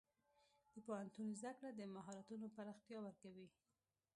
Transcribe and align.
د 0.73 0.75
پوهنتون 0.85 1.27
زده 1.39 1.51
کړه 1.57 1.69
د 1.75 1.81
مهارتونو 1.95 2.45
پراختیا 2.55 2.97
ورکوي. 3.03 3.47